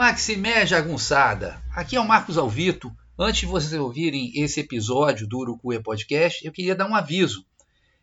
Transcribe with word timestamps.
Maximé 0.00 0.64
Jagunçada, 0.64 1.62
aqui 1.76 1.94
é 1.94 2.00
o 2.00 2.08
Marcos 2.08 2.38
Alvito. 2.38 2.90
Antes 3.18 3.40
de 3.40 3.46
vocês 3.46 3.78
ouvirem 3.78 4.32
esse 4.34 4.58
episódio 4.60 5.28
do 5.28 5.36
Urucuia 5.36 5.82
Podcast, 5.82 6.42
eu 6.42 6.50
queria 6.50 6.74
dar 6.74 6.88
um 6.88 6.94
aviso. 6.94 7.44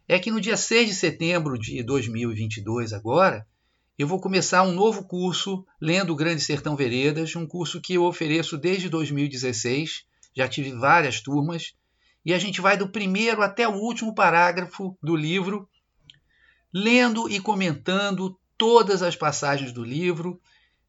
É 0.08 0.20
que 0.20 0.30
no 0.30 0.40
dia 0.40 0.56
6 0.56 0.90
de 0.90 0.94
setembro 0.94 1.58
de 1.58 1.82
2022, 1.82 2.94
agora, 2.94 3.48
eu 3.98 4.08
vou 4.08 4.22
começar 4.22 4.62
um 4.62 4.74
novo 4.74 5.06
curso 5.06 5.66
lendo 5.82 6.14
o 6.14 6.16
Grande 6.16 6.40
Sertão 6.40 6.76
Veredas, 6.76 7.36
um 7.36 7.48
curso 7.48 7.82
que 7.82 7.96
eu 7.96 8.04
ofereço 8.04 8.60
desde 8.60 8.90
2016. 8.90 10.06
Já 10.36 10.48
tive 10.48 10.74
várias 10.74 11.20
turmas 11.20 11.74
e 12.24 12.32
a 12.32 12.38
gente 12.38 12.62
vai 12.62 12.78
do 12.78 12.90
primeiro 12.90 13.42
até 13.42 13.68
o 13.68 13.74
último 13.74 14.14
parágrafo 14.14 14.96
do 15.02 15.16
livro, 15.16 15.68
lendo 16.72 17.28
e 17.28 17.40
comentando 17.40 18.40
todas 18.56 19.02
as 19.02 19.16
passagens 19.16 19.72
do 19.72 19.84
livro 19.84 20.40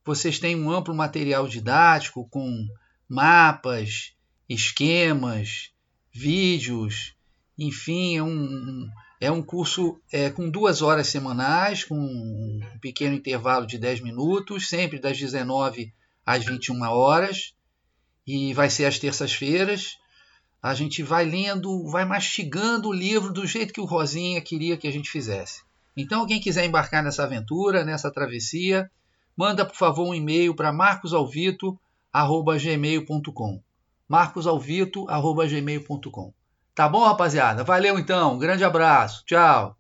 vocês 0.09 0.38
têm 0.38 0.56
um 0.56 0.70
amplo 0.70 0.95
material 0.95 1.46
didático 1.46 2.27
com 2.30 2.67
mapas, 3.07 4.14
esquemas, 4.48 5.71
vídeos, 6.11 7.14
enfim, 7.58 8.17
é 8.17 8.22
um, 8.22 8.89
é 9.21 9.31
um 9.31 9.43
curso 9.43 10.00
é, 10.11 10.31
com 10.31 10.48
duas 10.48 10.81
horas 10.81 11.08
semanais, 11.08 11.84
com 11.84 11.94
um 11.94 12.58
pequeno 12.81 13.17
intervalo 13.17 13.67
de 13.67 13.76
10 13.76 14.00
minutos, 14.00 14.71
sempre 14.71 14.98
das 14.98 15.18
19 15.18 15.93
às 16.25 16.43
21 16.43 16.81
horas, 16.84 17.53
e 18.26 18.54
vai 18.54 18.70
ser 18.70 18.86
às 18.86 18.98
terças-feiras. 18.98 19.98
A 20.62 20.72
gente 20.72 21.03
vai 21.03 21.26
lendo, 21.26 21.86
vai 21.86 22.06
mastigando 22.06 22.89
o 22.89 22.95
livro 22.95 23.31
do 23.31 23.46
jeito 23.46 23.75
que 23.75 23.81
o 23.81 23.84
Rosinha 23.84 24.40
queria 24.40 24.79
que 24.79 24.89
a 24.89 24.90
gente 24.90 25.11
fizesse. 25.11 25.62
Então, 25.95 26.26
quem 26.26 26.40
quiser 26.40 26.64
embarcar 26.64 27.04
nessa 27.04 27.25
aventura, 27.25 27.84
nessa 27.84 28.11
travessia, 28.11 28.90
manda 29.38 29.64
por 29.64 29.76
favor 29.76 30.08
um 30.08 30.14
e-mail 30.14 30.52
para 30.52 30.72
marcosalvito@gmail.com. 30.72 33.62
marcosalvito@gmail.com. 34.08 36.33
Tá 36.75 36.89
bom, 36.89 37.05
rapaziada? 37.05 37.62
Valeu 37.62 38.00
então. 38.00 38.34
Um 38.34 38.39
grande 38.39 38.64
abraço. 38.64 39.25
Tchau. 39.25 39.78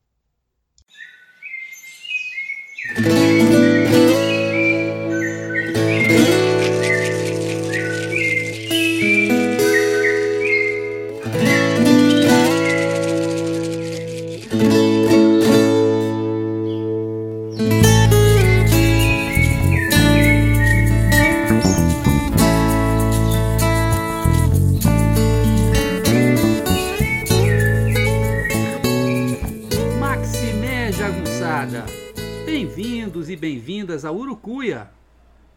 Bem-vindos 32.44 33.28
e 33.28 33.36
bem-vindas 33.36 34.04
a 34.04 34.12
Urucuia, 34.12 34.90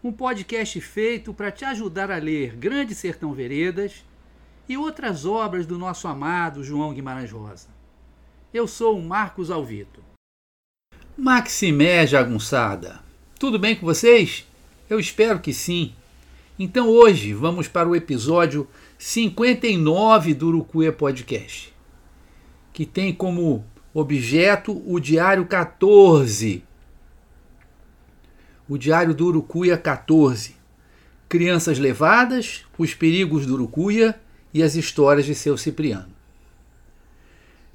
um 0.04 0.12
podcast 0.12 0.80
feito 0.82 1.34
para 1.34 1.52
te 1.52 1.64
ajudar 1.66 2.12
a 2.12 2.18
ler 2.18 2.56
Grande 2.56 2.94
Sertão 2.94 3.34
Veredas 3.34 4.04
e 4.68 4.78
outras 4.78 5.26
obras 5.26 5.66
do 5.66 5.78
nosso 5.78 6.08
amado 6.08 6.64
João 6.64 6.94
Guimarães 6.94 7.32
Rosa. 7.32 7.68
Eu 8.54 8.68
sou 8.68 8.98
o 8.98 9.04
Marcos 9.04 9.50
Alvito. 9.50 10.04
Maximé 11.18 12.06
Jagunçada, 12.06 13.00
tudo 13.40 13.58
bem 13.58 13.76
com 13.76 13.86
vocês? 13.86 14.48
Eu 14.90 15.00
espero 15.00 15.40
que 15.40 15.54
sim. 15.54 15.94
Então 16.60 16.90
hoje 16.90 17.34
vamos 17.34 17.68
para 17.68 17.88
o 17.88 17.96
episódio 17.96 18.68
59 18.98 20.34
do 20.34 20.48
Urucuia 20.48 20.92
Podcast, 20.92 21.74
que 22.74 22.86
tem 22.86 23.14
como 23.14 23.66
objeto 23.94 24.82
o 24.86 25.00
Diário 25.00 25.46
14 25.46 26.64
o 28.72 28.78
Diário 28.78 29.14
do 29.14 29.28
Urucuia 29.28 29.78
14. 29.78 30.56
Crianças 31.28 31.78
levadas, 31.78 32.64
os 32.78 32.94
perigos 32.94 33.46
do 33.46 33.56
Urucuia 33.56 34.18
e 34.54 34.64
as 34.64 34.76
histórias 34.76 35.26
de 35.26 35.36
seu 35.36 35.58
Cipriano. 35.58 36.08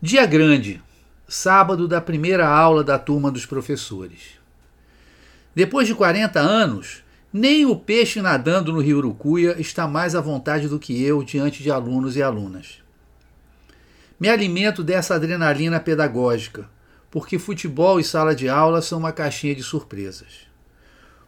Dia 0.00 0.24
grande, 0.24 0.82
sábado 1.28 1.86
da 1.86 2.00
primeira 2.00 2.48
aula 2.48 2.82
da 2.82 2.98
turma 2.98 3.30
dos 3.30 3.44
professores. 3.44 4.38
Depois 5.54 5.86
de 5.86 5.94
40 5.94 6.40
anos, 6.40 7.04
nem 7.30 7.66
o 7.66 7.76
peixe 7.76 8.22
nadando 8.22 8.72
no 8.72 8.80
rio 8.80 8.96
Urucuia 8.96 9.60
está 9.60 9.86
mais 9.86 10.14
à 10.14 10.20
vontade 10.22 10.66
do 10.66 10.78
que 10.78 11.04
eu 11.04 11.22
diante 11.22 11.62
de 11.62 11.70
alunos 11.70 12.16
e 12.16 12.22
alunas. 12.22 12.85
Me 14.18 14.28
alimento 14.28 14.82
dessa 14.82 15.14
adrenalina 15.14 15.78
pedagógica, 15.78 16.68
porque 17.10 17.38
futebol 17.38 18.00
e 18.00 18.04
sala 18.04 18.34
de 18.34 18.48
aula 18.48 18.80
são 18.80 18.98
uma 18.98 19.12
caixinha 19.12 19.54
de 19.54 19.62
surpresas. 19.62 20.46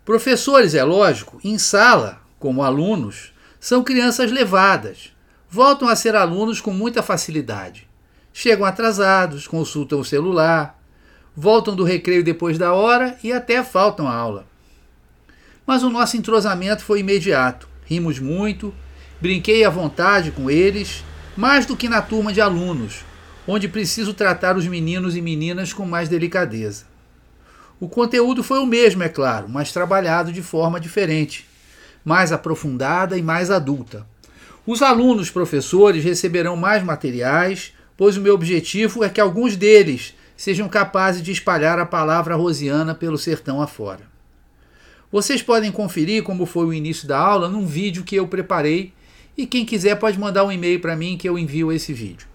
Professores, 0.05 0.75
é 0.75 0.83
lógico, 0.83 1.39
em 1.45 1.59
sala, 1.59 2.21
como 2.39 2.63
alunos, 2.63 3.35
são 3.61 3.85
crianças 3.85 4.33
levadas. 4.33 5.13
Voltam 5.51 5.87
a 5.89 5.95
ser 5.95 6.17
alunos 6.17 6.61
com 6.63 6.73
muita 6.73 7.03
facilidade. 7.03 7.87
Chegam 8.33 8.65
atrasados, 8.65 9.47
consultam 9.47 10.01
o 10.01 10.05
celular, 10.05 10.81
voltam 11.37 11.77
do 11.77 11.85
recreio 11.85 12.25
depois 12.25 12.57
da 12.57 12.73
hora 12.73 13.19
e 13.23 13.33
até 13.33 13.63
faltam 13.63 14.09
a 14.09 14.15
aula. 14.15 14.47
Mas 15.67 15.83
o 15.83 15.91
nosso 15.91 16.17
entrosamento 16.17 16.83
foi 16.83 17.01
imediato. 17.01 17.69
Rimos 17.85 18.19
muito, 18.19 18.75
brinquei 19.21 19.65
à 19.65 19.71
vontade 19.71 20.31
com 20.31 20.51
eles, 20.51 21.05
mais 21.39 21.65
do 21.65 21.77
que 21.77 21.89
na 21.89 22.03
turma 22.03 22.33
de 22.33 22.41
alunos, 22.41 23.05
onde 23.47 23.69
preciso 23.69 24.13
tratar 24.13 24.57
os 24.57 24.67
meninos 24.67 25.15
e 25.15 25.23
meninas 25.23 25.73
com 25.73 25.87
mais 25.87 26.09
delicadeza. 26.09 26.85
O 27.79 27.89
conteúdo 27.89 28.43
foi 28.43 28.59
o 28.59 28.67
mesmo, 28.67 29.05
é 29.05 29.09
claro, 29.09 29.49
mas 29.49 29.71
trabalhado 29.71 30.33
de 30.33 30.43
forma 30.43 30.81
diferente, 30.81 31.47
mais 32.05 32.33
aprofundada 32.33 33.17
e 33.17 33.23
mais 33.23 33.53
adulta. 33.53 34.05
Os 34.67 34.83
alunos 34.83 35.31
professores 35.31 36.03
receberão 36.03 36.57
mais 36.57 36.83
materiais, 36.83 37.73
pois 37.97 38.17
o 38.17 38.21
meu 38.21 38.35
objetivo 38.35 39.05
é 39.05 39.09
que 39.09 39.21
alguns 39.21 39.55
deles 39.55 40.17
sejam 40.37 40.69
capazes 40.69 41.23
de 41.23 41.31
espalhar 41.31 41.79
a 41.79 41.87
palavra 41.87 42.35
rosiana 42.35 42.97
pelo 42.97 43.17
sertão 43.17 43.63
afora. 43.63 44.03
Vocês 45.09 45.41
podem 45.41 45.71
conferir 45.71 46.25
como 46.25 46.45
foi 46.45 46.67
o 46.67 46.75
início 46.75 47.07
da 47.07 47.17
aula 47.17 47.49
num 47.49 47.65
vídeo 47.65 48.03
que 48.03 48.17
eu 48.17 48.27
preparei 48.27 48.93
e 49.39 49.47
quem 49.47 49.65
quiser 49.65 49.95
pode 49.95 50.19
mandar 50.19 50.45
um 50.45 50.51
e-mail 50.51 50.81
para 50.81 50.97
mim 50.97 51.17
que 51.17 51.29
eu 51.29 51.39
envio 51.39 51.71
esse 51.71 51.93
vídeo. 51.93 52.27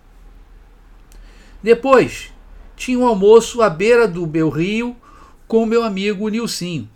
Depois, 1.62 2.32
tinha 2.78 2.98
um 2.98 3.06
almoço 3.06 3.62
à 3.62 3.70
beira 3.70 4.08
do 4.08 4.26
meu 4.26 4.50
rio 4.50 4.96
com 5.46 5.66
meu 5.66 5.84
amigo 5.84 6.30
Nilcinho. 6.30 6.90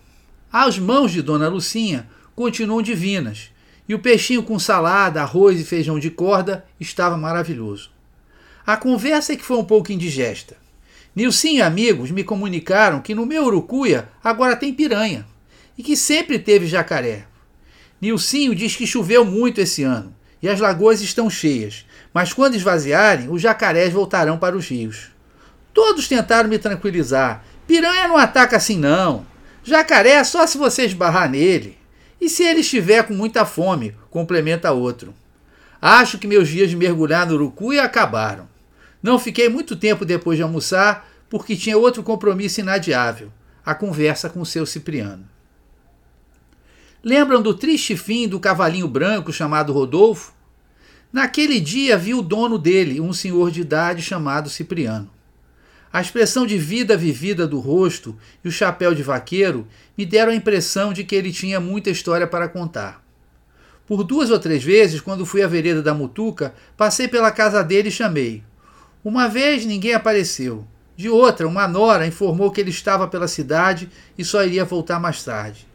As 0.49 0.79
mãos 0.79 1.11
de 1.11 1.21
Dona 1.21 1.49
Lucinha 1.49 2.09
continuam 2.33 2.81
divinas, 2.81 3.51
e 3.87 3.93
o 3.93 3.99
peixinho 3.99 4.43
com 4.43 4.57
salada, 4.57 5.21
arroz 5.21 5.59
e 5.59 5.65
feijão 5.65 5.99
de 5.99 6.09
corda 6.09 6.65
estava 6.79 7.17
maravilhoso. 7.17 7.91
A 8.65 8.77
conversa 8.77 9.33
é 9.33 9.35
que 9.35 9.45
foi 9.45 9.57
um 9.57 9.63
pouco 9.63 9.91
indigesta. 9.91 10.55
Nilcinho 11.13 11.57
e 11.57 11.61
amigos 11.61 12.11
me 12.11 12.23
comunicaram 12.23 13.01
que 13.01 13.15
no 13.15 13.25
meu 13.25 13.45
Urucuia 13.45 14.09
agora 14.23 14.55
tem 14.55 14.73
piranha 14.73 15.25
e 15.77 15.83
que 15.83 15.97
sempre 15.97 16.39
teve 16.39 16.65
jacaré. 16.65 17.25
Nilcinho 18.01 18.55
diz 18.55 18.75
que 18.75 18.87
choveu 18.87 19.25
muito 19.25 19.59
esse 19.59 19.83
ano 19.83 20.15
e 20.41 20.47
as 20.47 20.59
lagoas 20.59 21.01
estão 21.01 21.29
cheias, 21.29 21.85
mas 22.13 22.31
quando 22.31 22.55
esvaziarem, 22.55 23.29
os 23.29 23.41
jacarés 23.41 23.91
voltarão 23.91 24.37
para 24.37 24.55
os 24.55 24.67
rios. 24.67 25.07
Todos 25.73 26.07
tentaram 26.07 26.49
me 26.49 26.59
tranquilizar 26.59 27.43
Piranha 27.67 28.07
não 28.07 28.17
ataca 28.17 28.55
assim 28.55 28.77
não. 28.77 29.27
Jacaré 29.61 30.11
é 30.11 30.23
só 30.23 30.47
se 30.47 30.57
você 30.57 30.85
esbarrar 30.85 31.29
nele. 31.29 31.77
E 32.19 32.29
se 32.29 32.41
ele 32.43 32.61
estiver 32.61 33.03
com 33.03 33.13
muita 33.13 33.45
fome, 33.45 33.93
complementa 34.09 34.71
outro. 34.71 35.13
Acho 35.81 36.17
que 36.17 36.25
meus 36.25 36.47
dias 36.47 36.69
de 36.69 36.77
mergulhar 36.77 37.27
no 37.27 37.35
Urucuia 37.35 37.83
acabaram. 37.83 38.47
Não 39.03 39.19
fiquei 39.19 39.49
muito 39.49 39.75
tempo 39.75 40.05
depois 40.05 40.37
de 40.37 40.43
almoçar, 40.43 41.07
porque 41.29 41.55
tinha 41.55 41.77
outro 41.77 42.01
compromisso 42.01 42.61
inadiável, 42.61 43.31
a 43.63 43.75
conversa 43.75 44.29
com 44.29 44.43
seu 44.45 44.65
Cipriano. 44.65 45.27
Lembram 47.03 47.43
do 47.43 47.53
triste 47.53 47.95
fim 47.95 48.27
do 48.27 48.39
cavalinho 48.39 48.87
branco 48.87 49.31
chamado 49.31 49.71
Rodolfo? 49.71 50.33
Naquele 51.13 51.59
dia 51.59 51.95
vi 51.95 52.15
o 52.15 52.23
dono 52.23 52.57
dele, 52.57 52.99
um 52.99 53.13
senhor 53.13 53.51
de 53.51 53.61
idade 53.61 54.01
chamado 54.01 54.49
Cipriano. 54.49 55.09
A 55.93 56.01
expressão 56.01 56.45
de 56.45 56.57
vida 56.57 56.97
vivida 56.97 57.47
do 57.47 57.59
rosto 57.59 58.17
e 58.43 58.47
o 58.47 58.51
chapéu 58.51 58.95
de 58.95 59.03
vaqueiro 59.03 59.67
me 59.95 60.05
deram 60.05 60.31
a 60.31 60.35
impressão 60.35 60.91
de 60.91 61.03
que 61.03 61.15
ele 61.15 61.31
tinha 61.31 61.59
muita 61.59 61.91
história 61.91 62.25
para 62.25 62.49
contar. 62.49 63.03
Por 63.85 64.03
duas 64.03 64.31
ou 64.31 64.39
três 64.39 64.63
vezes, 64.63 64.99
quando 64.99 65.25
fui 65.25 65.43
à 65.43 65.47
vereda 65.47 65.83
da 65.83 65.93
Mutuca, 65.93 66.53
passei 66.75 67.07
pela 67.07 67.31
casa 67.31 67.63
dele 67.63 67.89
e 67.89 67.91
chamei. 67.91 68.43
Uma 69.05 69.29
vez 69.29 69.65
ninguém 69.65 69.93
apareceu. 69.93 70.67
De 70.95 71.07
outra, 71.07 71.47
uma 71.47 71.67
nora 71.67 72.07
informou 72.07 72.51
que 72.51 72.59
ele 72.59 72.71
estava 72.71 73.07
pela 73.07 73.27
cidade 73.27 73.87
e 74.17 74.25
só 74.25 74.43
iria 74.43 74.65
voltar 74.65 74.99
mais 74.99 75.23
tarde. 75.23 75.66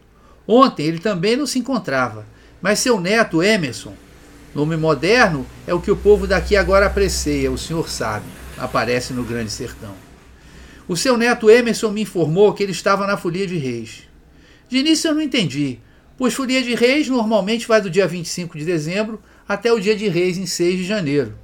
Ontem 0.47 0.87
ele 0.87 0.99
também 0.99 1.37
não 1.37 1.47
se 1.47 1.59
encontrava, 1.59 2.27
mas 2.61 2.79
seu 2.79 3.01
neto 3.01 3.43
Emerson, 3.43 3.95
nome 4.55 4.77
moderno 4.77 5.47
é 5.67 5.73
o 5.73 5.81
que 5.81 5.91
o 5.91 5.97
povo 5.97 6.27
daqui 6.27 6.57
agora 6.57 6.87
aprecia, 6.87 7.51
o 7.51 7.59
senhor 7.59 7.89
sabe, 7.89 8.27
aparece 8.59 9.13
no 9.13 9.25
Grande 9.25 9.51
Sertão. 9.51 9.95
O 10.89 10.97
seu 10.97 11.17
neto 11.17 11.49
Emerson 11.49 11.91
me 11.91 12.03
informou 12.03 12.53
que 12.53 12.63
ele 12.63 12.73
estava 12.73 13.07
na 13.07 13.17
Folia 13.17 13.47
de 13.47 13.57
Reis. 13.57 14.09
De 14.69 14.79
início 14.79 15.09
eu 15.09 15.15
não 15.15 15.23
entendi, 15.23 15.79
pois 16.19 16.35
Folia 16.35 16.63
de 16.63 16.75
Reis 16.75 17.09
normalmente 17.09 17.69
vai 17.69 17.81
do 17.81 17.91
dia 17.91 18.07
25 18.07 18.59
de 18.59 18.65
dezembro 18.65 19.21
até 19.49 19.73
o 19.73 19.79
dia 19.79 19.95
de 19.95 20.09
Reis 20.09 20.39
em 20.39 20.47
6 20.47 20.79
de 20.79 20.85
janeiro. 20.85 21.35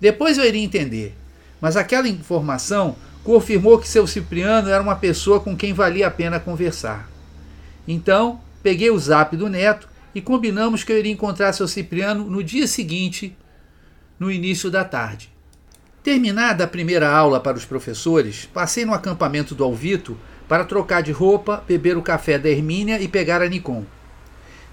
Depois 0.00 0.36
eu 0.36 0.44
iria 0.44 0.62
entender, 0.62 1.14
mas 1.60 1.76
aquela 1.76 2.08
informação 2.08 2.96
confirmou 3.22 3.78
que 3.78 3.88
seu 3.88 4.06
Cipriano 4.06 4.68
era 4.68 4.82
uma 4.82 4.96
pessoa 4.96 5.38
com 5.38 5.56
quem 5.56 5.72
valia 5.72 6.08
a 6.08 6.10
pena 6.10 6.40
conversar. 6.40 7.11
Então, 7.86 8.40
peguei 8.62 8.90
o 8.90 8.98
zap 8.98 9.36
do 9.36 9.48
neto 9.48 9.88
e 10.14 10.20
combinamos 10.20 10.84
que 10.84 10.92
eu 10.92 10.98
iria 10.98 11.12
encontrar 11.12 11.52
seu 11.52 11.66
Cipriano 11.66 12.24
no 12.24 12.42
dia 12.42 12.66
seguinte, 12.66 13.36
no 14.18 14.30
início 14.30 14.70
da 14.70 14.84
tarde. 14.84 15.32
Terminada 16.02 16.64
a 16.64 16.68
primeira 16.68 17.08
aula 17.08 17.40
para 17.40 17.56
os 17.56 17.64
professores, 17.64 18.48
passei 18.52 18.84
no 18.84 18.92
acampamento 18.92 19.54
do 19.54 19.64
Alvito 19.64 20.18
para 20.48 20.64
trocar 20.64 21.02
de 21.02 21.12
roupa, 21.12 21.62
beber 21.66 21.96
o 21.96 22.02
café 22.02 22.38
da 22.38 22.48
Hermínia 22.48 23.00
e 23.00 23.08
pegar 23.08 23.40
a 23.40 23.48
Nikon. 23.48 23.84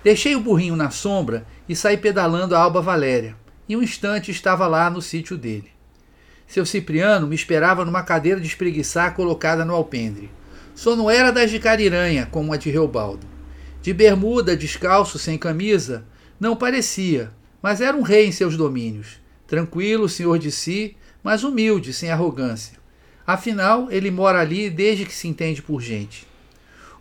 Deixei 0.04 0.36
o 0.36 0.42
burrinho 0.42 0.76
na 0.76 0.90
sombra 0.90 1.46
e 1.68 1.76
saí 1.76 1.98
pedalando 1.98 2.56
a 2.56 2.60
Alba 2.60 2.82
Valéria. 2.82 3.36
Em 3.68 3.76
um 3.76 3.84
instante 3.84 4.32
estava 4.32 4.66
lá 4.66 4.90
no 4.90 5.02
sítio 5.02 5.38
dele. 5.38 5.72
Seu 6.48 6.66
Cipriano 6.66 7.28
me 7.28 7.36
esperava 7.36 7.86
numa 7.86 8.02
cadeira 8.02 8.42
de 8.42 8.48
espreguiçar 8.48 9.14
colocada 9.14 9.64
no 9.64 9.76
alpendre. 9.76 10.32
Só 10.80 10.96
não 10.96 11.12
era 11.12 11.30
das 11.30 11.52
de 11.52 11.60
Cariranha, 11.60 12.26
como 12.32 12.54
a 12.54 12.56
de 12.56 12.70
Reobaldo. 12.70 13.28
De 13.82 13.94
bermuda, 13.94 14.56
descalço, 14.56 15.20
sem 15.20 15.38
camisa, 15.38 16.06
não 16.40 16.56
parecia, 16.56 17.34
mas 17.62 17.82
era 17.82 17.98
um 17.98 18.02
rei 18.02 18.28
em 18.28 18.32
seus 18.32 18.56
domínios. 18.56 19.20
Tranquilo, 19.46 20.08
senhor 20.08 20.40
de 20.40 20.50
si, 20.54 20.96
mas 21.22 21.44
humilde, 21.44 21.92
sem 21.92 22.10
arrogância. 22.12 22.78
Afinal, 23.28 23.92
ele 23.92 24.10
mora 24.10 24.40
ali 24.40 24.70
desde 24.70 25.04
que 25.04 25.14
se 25.14 25.28
entende 25.28 25.62
por 25.62 25.82
gente. 25.82 26.26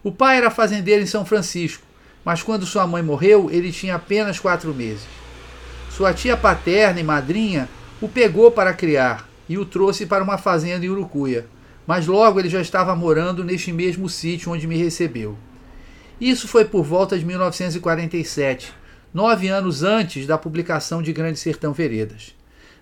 O 0.02 0.10
pai 0.10 0.38
era 0.38 0.50
fazendeiro 0.50 1.04
em 1.04 1.06
São 1.06 1.24
Francisco, 1.24 1.86
mas 2.24 2.42
quando 2.42 2.66
sua 2.66 2.84
mãe 2.84 3.00
morreu, 3.00 3.48
ele 3.48 3.70
tinha 3.70 3.94
apenas 3.94 4.40
quatro 4.40 4.74
meses. 4.74 5.06
Sua 5.88 6.12
tia 6.12 6.36
paterna 6.36 6.98
e 6.98 7.04
madrinha 7.04 7.68
o 8.00 8.08
pegou 8.08 8.50
para 8.50 8.74
criar, 8.74 9.28
e 9.48 9.56
o 9.56 9.64
trouxe 9.64 10.04
para 10.04 10.24
uma 10.24 10.36
fazenda 10.36 10.84
em 10.84 10.88
Urucuia, 10.88 11.46
mas 11.88 12.06
logo 12.06 12.38
ele 12.38 12.50
já 12.50 12.60
estava 12.60 12.94
morando 12.94 13.42
neste 13.42 13.72
mesmo 13.72 14.10
sítio 14.10 14.52
onde 14.52 14.66
me 14.66 14.76
recebeu. 14.76 15.38
Isso 16.20 16.46
foi 16.46 16.66
por 16.66 16.84
volta 16.84 17.18
de 17.18 17.24
1947, 17.24 18.74
nove 19.14 19.48
anos 19.48 19.82
antes 19.82 20.26
da 20.26 20.36
publicação 20.36 21.00
de 21.00 21.14
Grande 21.14 21.38
Sertão 21.38 21.72
Veredas. 21.72 22.34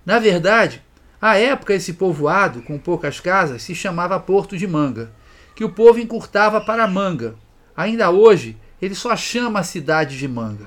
Na 0.05 0.19
verdade, 0.19 0.83
à 1.23 1.39
época 1.39 1.73
esse 1.73 1.93
povoado, 1.93 2.63
com 2.63 2.81
poucas 2.81 3.21
casas, 3.21 3.63
se 3.63 3.77
chamava 3.77 4.19
Porto 4.19 4.59
de 4.59 4.67
Manga, 4.67 5.13
que 5.55 5.63
o 5.63 5.71
povo 5.71 6.01
encurtava 6.01 6.61
para 6.61 6.89
Manga. 6.89 7.37
Ainda 7.77 8.11
hoje, 8.11 8.57
ele 8.83 8.97
só 8.97 9.15
chama 9.15 9.61
a 9.61 9.63
cidade 9.63 10.19
de 10.19 10.27
Manga. 10.27 10.67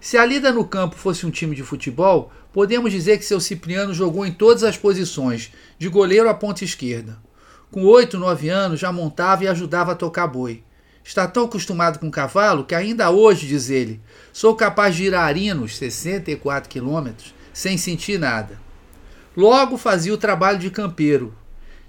Se 0.00 0.16
a 0.16 0.24
lida 0.24 0.52
no 0.52 0.64
campo 0.64 0.94
fosse 0.94 1.26
um 1.26 1.32
time 1.32 1.56
de 1.56 1.64
futebol, 1.64 2.30
podemos 2.54 2.92
dizer 2.92 3.18
que 3.18 3.24
seu 3.24 3.40
Cipriano 3.40 3.92
jogou 3.92 4.24
em 4.24 4.30
todas 4.30 4.62
as 4.62 4.78
posições, 4.78 5.50
de 5.76 5.88
goleiro 5.88 6.28
à 6.28 6.34
ponta 6.34 6.62
esquerda. 6.62 7.18
Com 7.68 7.82
oito, 7.82 8.16
nove 8.16 8.48
anos 8.48 8.78
já 8.78 8.92
montava 8.92 9.42
e 9.42 9.48
ajudava 9.48 9.90
a 9.90 9.96
tocar 9.96 10.28
boi. 10.28 10.62
Está 11.02 11.26
tão 11.26 11.46
acostumado 11.46 11.98
com 11.98 12.08
cavalo 12.12 12.64
que 12.64 12.72
ainda 12.72 13.10
hoje, 13.10 13.48
diz 13.48 13.70
ele, 13.70 14.00
sou 14.32 14.54
capaz 14.54 14.94
de 14.94 15.02
ir 15.02 15.14
a 15.16 15.22
Arinos, 15.22 15.76
64 15.76 16.70
quilômetros, 16.70 17.34
sem 17.52 17.76
sentir 17.76 18.20
nada. 18.20 18.56
Logo 19.36 19.76
fazia 19.76 20.14
o 20.14 20.16
trabalho 20.16 20.60
de 20.60 20.70
campeiro, 20.70 21.34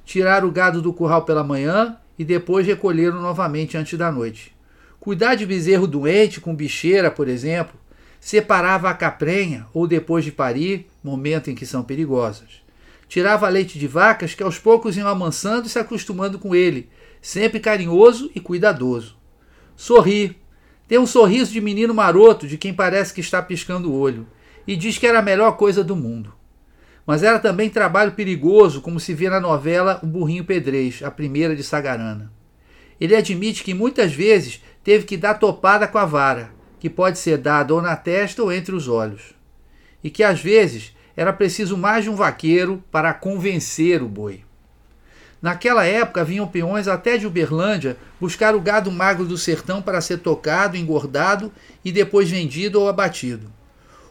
tirar 0.03 0.44
o 0.44 0.51
gado 0.51 0.81
do 0.81 0.91
curral 0.91 1.25
pela 1.25 1.44
manhã 1.44 1.95
e 2.17 2.25
depois 2.25 2.65
recolhê-lo 2.65 3.21
novamente 3.21 3.77
antes 3.77 4.00
da 4.00 4.12
noite. 4.12 4.51
Cuidar 5.00 5.35
de 5.35 5.45
bezerro 5.45 5.85
doente 5.85 6.41
com 6.41 6.56
bicheira, 6.56 7.12
por 7.12 7.27
exemplo, 7.27 7.79
separava 8.25 8.89
a 8.89 8.94
caprenha 8.95 9.68
ou 9.72 9.86
depois 9.86 10.25
de 10.25 10.31
parir, 10.31 10.88
momento 11.04 11.51
em 11.51 11.54
que 11.54 11.63
são 11.63 11.83
perigosas. 11.83 12.63
Tirava 13.07 13.48
leite 13.48 13.77
de 13.77 13.86
vacas 13.86 14.33
que 14.33 14.42
aos 14.42 14.57
poucos 14.57 14.98
iam 14.98 15.07
amansando 15.07 15.68
e 15.68 15.69
se 15.69 15.77
acostumando 15.77 16.39
com 16.39 16.56
ele, 16.56 16.89
sempre 17.22 17.60
carinhoso 17.60 18.31
e 18.33 18.39
cuidadoso. 18.39 19.16
Sorri. 19.75 20.36
Tem 20.88 20.98
um 20.98 21.06
sorriso 21.06 21.54
de 21.54 21.62
menino 21.62 21.94
maroto 21.94 22.48
de 22.48 22.57
quem 22.57 22.74
parece 22.74 23.13
que 23.13 23.22
está 23.22 23.44
piscando 23.44 23.92
o 23.92 23.95
olho, 23.95 24.25
e 24.66 24.75
diz 24.75 24.98
que 24.98 25.06
era 25.06 25.19
a 25.19 25.22
melhor 25.22 25.51
coisa 25.51 25.83
do 25.83 25.95
mundo. 25.95 26.33
Mas 27.06 27.22
era 27.22 27.38
também 27.38 27.69
trabalho 27.69 28.13
perigoso, 28.13 28.81
como 28.81 29.00
se 29.00 29.13
vê 29.13 29.30
na 29.30 29.39
novela 29.39 30.00
O 30.01 30.07
Burrinho 30.07 30.45
Pedrez, 30.45 31.04
a 31.04 31.12
primeira 31.12 31.56
de 31.56 31.62
Sagarana. 31.62 32.33
Ele 33.00 33.16
admite 33.16 33.63
que 33.63 33.75
muitas 33.75 34.13
vezes 34.13 34.63
teve 34.83 35.06
que 35.06 35.16
dar 35.16 35.36
topada 35.36 35.88
com 35.88 36.00
a 36.00 36.06
vara, 36.06 36.54
que 36.85 36.89
pode 36.91 37.17
ser 37.17 37.39
dado 37.39 37.71
ou 37.71 37.81
na 37.81 37.95
testa 37.95 38.43
ou 38.43 38.53
entre 38.53 38.75
os 38.75 38.87
olhos, 38.87 39.33
e 40.03 40.09
que 40.11 40.23
às 40.23 40.39
vezes 40.39 40.95
era 41.17 41.33
preciso 41.33 41.75
mais 41.75 42.03
de 42.03 42.11
um 42.11 42.15
vaqueiro 42.15 42.83
para 42.91 43.11
convencer 43.11 44.03
o 44.03 44.07
boi. 44.07 44.43
Naquela 45.41 45.83
época 45.83 46.23
vinham 46.23 46.47
peões 46.47 46.87
até 46.87 47.17
de 47.17 47.25
Uberlândia 47.25 47.97
buscar 48.21 48.53
o 48.53 48.61
gado 48.61 48.91
magro 48.91 49.25
do 49.25 49.35
sertão 49.35 49.81
para 49.81 49.99
ser 49.99 50.19
tocado, 50.19 50.77
engordado 50.77 51.51
e 51.83 51.91
depois 51.91 52.29
vendido 52.29 52.79
ou 52.79 52.88
abatido. 52.88 53.51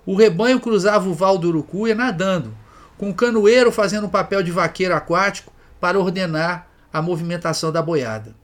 O 0.05 0.17
rebanho 0.17 0.59
cruzava 0.59 1.09
o 1.09 1.15
val 1.15 1.39
do 1.39 1.47
Urucuia 1.47 1.95
nadando, 1.95 2.53
com 2.99 3.09
o 3.09 3.15
canoeiro 3.15 3.71
fazendo 3.71 4.09
o 4.09 4.11
papel 4.11 4.43
de 4.43 4.51
vaqueiro 4.51 4.97
aquático 4.97 5.53
para 5.81 5.97
ordenar 5.97 6.67
a 6.93 7.01
movimentação 7.01 7.71
da 7.71 7.81
boiada. 7.81 8.35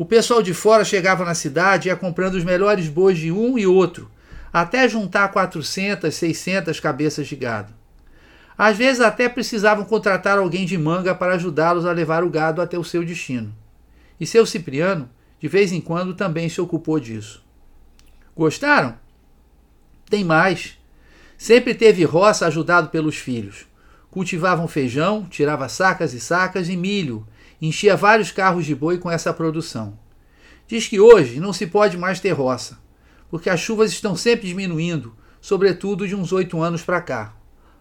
O 0.00 0.06
pessoal 0.06 0.42
de 0.42 0.54
fora 0.54 0.82
chegava 0.82 1.26
na 1.26 1.34
cidade 1.34 1.86
e 1.86 1.90
ia 1.90 1.94
comprando 1.94 2.36
os 2.36 2.42
melhores 2.42 2.88
bois 2.88 3.18
de 3.18 3.30
um 3.30 3.58
e 3.58 3.66
outro, 3.66 4.10
até 4.50 4.88
juntar 4.88 5.28
400, 5.28 6.14
600 6.14 6.80
cabeças 6.80 7.26
de 7.26 7.36
gado. 7.36 7.74
Às 8.56 8.78
vezes 8.78 9.02
até 9.02 9.28
precisavam 9.28 9.84
contratar 9.84 10.38
alguém 10.38 10.64
de 10.64 10.78
manga 10.78 11.14
para 11.14 11.34
ajudá-los 11.34 11.84
a 11.84 11.92
levar 11.92 12.24
o 12.24 12.30
gado 12.30 12.62
até 12.62 12.78
o 12.78 12.82
seu 12.82 13.04
destino. 13.04 13.54
E 14.18 14.24
seu 14.24 14.46
Cipriano, 14.46 15.06
de 15.38 15.48
vez 15.48 15.70
em 15.70 15.82
quando, 15.82 16.14
também 16.14 16.48
se 16.48 16.62
ocupou 16.62 16.98
disso. 16.98 17.44
Gostaram? 18.34 18.96
Tem 20.08 20.24
mais. 20.24 20.78
Sempre 21.36 21.74
teve 21.74 22.04
roça 22.04 22.46
ajudado 22.46 22.88
pelos 22.88 23.16
filhos. 23.16 23.66
Cultivavam 24.10 24.66
feijão, 24.66 25.26
tirava 25.28 25.68
sacas 25.68 26.14
e 26.14 26.20
sacas 26.20 26.70
e 26.70 26.76
milho, 26.76 27.26
enchia 27.60 27.96
vários 27.96 28.32
carros 28.32 28.64
de 28.64 28.74
boi 28.74 28.98
com 28.98 29.10
essa 29.10 29.32
produção. 29.32 29.98
Diz 30.66 30.86
que 30.86 31.00
hoje 31.00 31.40
não 31.40 31.52
se 31.52 31.66
pode 31.66 31.98
mais 31.98 32.20
ter 32.20 32.30
roça, 32.30 32.78
porque 33.28 33.50
as 33.50 33.60
chuvas 33.60 33.90
estão 33.90 34.14
sempre 34.14 34.46
diminuindo, 34.46 35.14
sobretudo 35.40 36.06
de 36.06 36.14
uns 36.14 36.32
oito 36.32 36.60
anos 36.60 36.82
para 36.82 37.00
cá. 37.00 37.34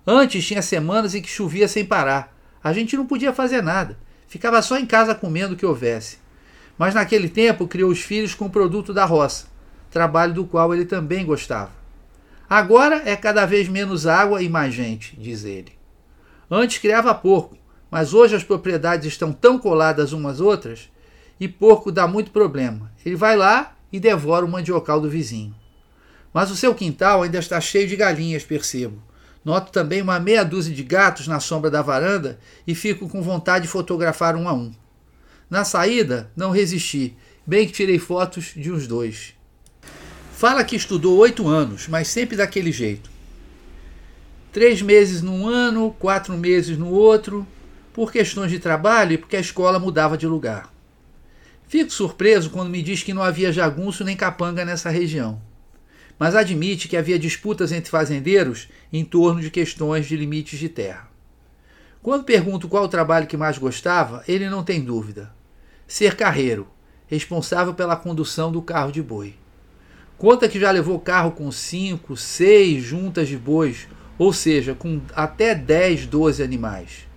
Antes 0.06 0.46
tinha 0.46 0.62
semanas 0.62 1.14
em 1.14 1.22
que 1.22 1.30
chovia 1.30 1.68
sem 1.68 1.86
parar. 1.86 2.36
A 2.64 2.74
gente 2.74 2.98
não 2.98 3.06
podia 3.06 3.32
fazer 3.32 3.62
nada, 3.62 3.98
ficava 4.28 4.62
só 4.62 4.78
em 4.78 4.86
casa 4.86 5.14
comendo 5.16 5.54
o 5.54 5.58
que 5.58 5.66
houvesse. 5.66 6.18
Mas 6.78 6.94
naquele 6.94 7.30
tempo 7.30 7.68
criou 7.68 7.92
os 7.92 8.02
filhos 8.02 8.34
com 8.34 8.46
o 8.46 8.50
produto 8.50 8.94
da 8.94 9.06
roça, 9.06 9.48
trabalho 9.92 10.34
do 10.34 10.46
qual 10.46 10.74
ele 10.74 10.86
também 10.86 11.26
gostava. 11.26 11.72
Agora 12.50 13.04
é 13.06 13.16
cada 13.16 13.46
vez 13.46 13.68
menos 13.68 14.08
água 14.08 14.42
e 14.42 14.50
mais 14.50 14.74
gente, 14.74 15.16
diz 15.20 15.46
ele. 15.46 15.74
Antes 16.50 16.80
criava 16.80 17.14
porco, 17.14 17.56
mas 17.90 18.14
hoje 18.14 18.36
as 18.36 18.44
propriedades 18.44 19.08
estão 19.08 19.32
tão 19.32 19.58
coladas 19.58 20.14
umas 20.14 20.36
às 20.36 20.40
outras 20.42 20.90
e 21.40 21.48
porco 21.48 21.92
dá 21.92 22.08
muito 22.08 22.32
problema. 22.32 22.92
Ele 23.06 23.16
vai 23.16 23.36
lá 23.36 23.76
e 23.92 24.00
devora 24.00 24.46
o 24.46 24.50
mandiocal 24.50 25.00
do 25.00 25.10
vizinho. 25.10 25.56
Mas 26.34 26.52
o 26.52 26.56
seu 26.56 26.76
quintal 26.76 27.24
ainda 27.24 27.40
está 27.40 27.60
cheio 27.60 27.88
de 27.88 27.96
galinhas, 27.96 28.44
percebo. 28.44 29.02
Noto 29.44 29.72
também 29.72 30.02
uma 30.02 30.20
meia 30.20 30.44
dúzia 30.44 30.76
de 30.76 30.84
gatos 30.84 31.28
na 31.28 31.40
sombra 31.40 31.72
da 31.72 31.82
varanda 31.82 32.40
e 32.68 32.76
fico 32.76 33.08
com 33.08 33.22
vontade 33.22 33.64
de 33.64 33.72
fotografar 33.72 34.36
um 34.36 34.48
a 34.48 34.54
um. 34.54 34.72
Na 35.50 35.64
saída, 35.64 36.30
não 36.36 36.52
resisti, 36.52 37.16
bem 37.48 37.66
que 37.66 37.74
tirei 37.74 37.98
fotos 37.98 38.54
de 38.56 38.72
uns 38.72 38.86
dois. 38.86 39.34
Fala 40.34 40.64
que 40.64 40.76
estudou 40.76 41.18
oito 41.18 41.48
anos, 41.48 41.88
mas 41.88 42.08
sempre 42.08 42.38
daquele 42.38 42.72
jeito. 42.72 43.10
Três 44.52 44.82
meses 44.82 45.22
num 45.22 45.48
ano, 45.48 45.96
quatro 45.98 46.38
meses 46.38 46.78
no 46.78 46.90
outro, 46.90 47.48
por 48.00 48.14
questões 48.14 48.50
de 48.50 48.60
trabalho 48.60 49.12
e 49.12 49.18
porque 49.18 49.36
a 49.36 49.42
escola 49.42 49.78
mudava 49.78 50.18
de 50.18 50.26
lugar. 50.26 50.74
Fico 51.68 51.92
surpreso 51.92 52.50
quando 52.50 52.70
me 52.70 52.82
diz 52.82 53.04
que 53.04 53.14
não 53.14 53.22
havia 53.22 53.52
jagunço 53.52 54.06
nem 54.06 54.16
capanga 54.16 54.64
nessa 54.64 54.90
região, 54.90 55.42
mas 56.18 56.34
admite 56.34 56.88
que 56.88 56.96
havia 56.96 57.20
disputas 57.20 57.74
entre 57.74 57.92
fazendeiros 57.92 58.70
em 58.94 59.04
torno 59.04 59.42
de 59.42 59.52
questões 59.52 60.06
de 60.08 60.16
limites 60.16 60.58
de 60.58 60.70
terra. 60.70 61.10
Quando 62.02 62.24
pergunto 62.24 62.70
qual 62.70 62.86
o 62.86 62.88
trabalho 62.88 63.28
que 63.28 63.36
mais 63.36 63.58
gostava, 63.58 64.24
ele 64.30 64.50
não 64.50 64.64
tem 64.64 64.80
dúvida. 64.80 65.36
Ser 65.86 66.16
carreiro. 66.16 66.70
responsável 67.06 67.74
pela 67.74 67.98
condução 67.98 68.50
do 68.50 68.62
carro 68.62 68.94
de 68.94 69.04
boi. 69.04 69.36
Conta 70.18 70.48
que 70.48 70.58
já 70.58 70.72
levou 70.72 71.02
carro 71.02 71.32
com 71.32 71.52
cinco, 71.52 72.16
seis 72.16 72.82
juntas 72.82 73.28
de 73.28 73.36
bois, 73.36 73.90
ou 74.18 74.32
seja, 74.32 74.74
com 74.74 75.02
até 75.14 75.54
10, 75.54 76.06
12 76.06 76.42
animais. 76.42 77.09